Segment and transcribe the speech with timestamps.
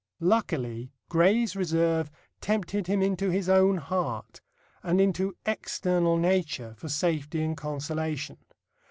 [0.19, 2.09] Luckily, Gray's reserve
[2.39, 4.41] tempted him into his own heart
[4.81, 8.37] and into external nature for safety and consolation.